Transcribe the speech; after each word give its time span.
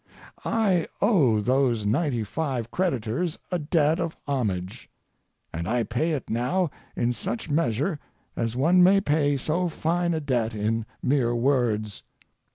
I 0.43 0.87
owe 0.99 1.41
those 1.41 1.85
ninety 1.85 2.23
five 2.23 2.71
creditors 2.71 3.37
a 3.51 3.59
debt 3.59 3.99
of 3.99 4.17
homage, 4.27 4.89
and 5.53 5.67
I 5.67 5.83
pay 5.83 6.13
it 6.13 6.27
now 6.27 6.71
in 6.95 7.13
such 7.13 7.51
measure 7.51 7.99
as 8.35 8.55
one 8.55 8.81
may 8.81 8.99
pay 8.99 9.37
so 9.37 9.69
fine 9.69 10.15
a 10.15 10.19
debt 10.19 10.55
in 10.55 10.87
mere 11.03 11.35
words. 11.35 12.01